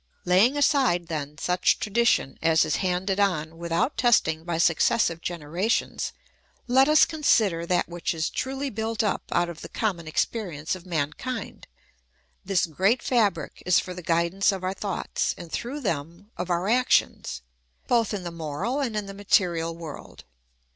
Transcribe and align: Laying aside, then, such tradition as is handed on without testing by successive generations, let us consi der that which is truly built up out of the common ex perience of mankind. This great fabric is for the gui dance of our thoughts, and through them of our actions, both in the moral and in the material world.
Laying 0.25 0.57
aside, 0.57 1.09
then, 1.09 1.37
such 1.37 1.77
tradition 1.77 2.39
as 2.41 2.65
is 2.65 2.77
handed 2.77 3.19
on 3.19 3.59
without 3.59 3.97
testing 3.97 4.43
by 4.43 4.57
successive 4.57 5.21
generations, 5.21 6.11
let 6.65 6.89
us 6.89 7.05
consi 7.05 7.51
der 7.51 7.67
that 7.67 7.87
which 7.87 8.15
is 8.15 8.31
truly 8.31 8.71
built 8.71 9.03
up 9.03 9.21
out 9.31 9.47
of 9.47 9.61
the 9.61 9.69
common 9.69 10.07
ex 10.07 10.25
perience 10.25 10.75
of 10.75 10.87
mankind. 10.87 11.67
This 12.43 12.65
great 12.65 13.03
fabric 13.03 13.61
is 13.63 13.79
for 13.79 13.93
the 13.93 14.01
gui 14.01 14.27
dance 14.31 14.51
of 14.51 14.63
our 14.63 14.73
thoughts, 14.73 15.35
and 15.37 15.51
through 15.51 15.81
them 15.81 16.31
of 16.35 16.49
our 16.49 16.67
actions, 16.67 17.43
both 17.87 18.11
in 18.11 18.23
the 18.23 18.31
moral 18.31 18.79
and 18.79 18.95
in 18.97 19.05
the 19.05 19.13
material 19.13 19.75
world. 19.77 20.23